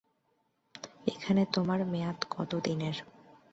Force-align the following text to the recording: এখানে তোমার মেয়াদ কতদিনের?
এখানে 1.07 1.41
তোমার 1.55 1.79
মেয়াদ 1.85 2.19
কতদিনের? 2.31 2.95